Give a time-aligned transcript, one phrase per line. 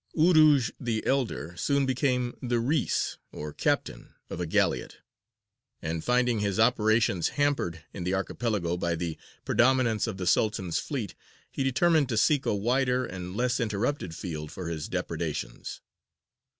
[0.17, 4.97] Urūj, the elder, soon became the reïs, or captain, of a galleot,
[5.79, 11.13] and finding his operations hampered in the Archipelago by the predominance of the Sultan's fleet,
[11.51, 15.81] he determined to seek a wider and less interrupted field for his depredations.